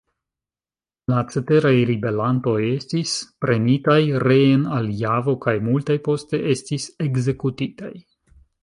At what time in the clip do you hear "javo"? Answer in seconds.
5.07-5.37